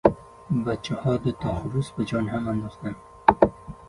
بچهها 0.65 1.17
دو 1.17 1.31
تا 1.31 1.55
خروس 1.55 1.87
را 1.89 1.95
به 1.97 2.05
جان 2.05 2.27
هم 2.29 2.47
انداختند. 2.47 2.95